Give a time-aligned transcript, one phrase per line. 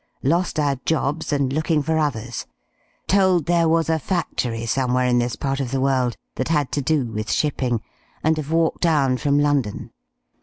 [0.23, 2.47] Lost our jobs, and looking for others.
[3.07, 6.81] Told there was a factory somewhere in this part of the world that had to
[6.81, 7.83] do with shipping,
[8.23, 9.91] and have walked down from London.